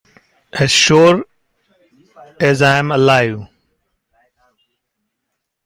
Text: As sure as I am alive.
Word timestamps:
As 0.53 0.71
sure 0.71 1.25
as 2.39 2.63
I 2.63 2.79
am 2.79 2.91
alive. 2.91 3.41